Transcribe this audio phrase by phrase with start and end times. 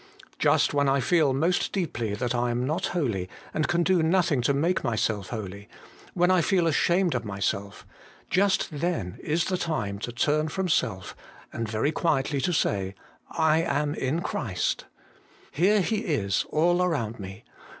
[0.39, 4.41] Just when I feel most deeply that I am not holy, and can do nothing
[4.41, 5.69] to make myself holy,
[6.15, 7.85] when I feel ashamed of myself,
[8.27, 11.15] just then is the time to turn from self
[11.53, 12.95] and very quietly to say:
[13.29, 14.85] I am in Christ.
[15.51, 17.43] Here He is all around me.